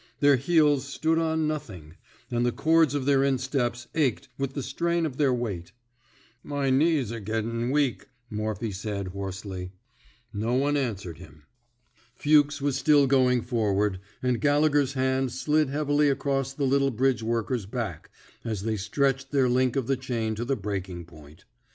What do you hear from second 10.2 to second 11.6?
No one answered him.